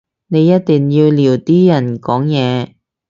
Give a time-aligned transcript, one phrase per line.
[0.29, 2.73] 你一定要撩啲人講嘢